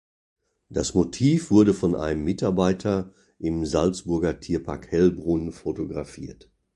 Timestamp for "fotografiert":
5.51-6.49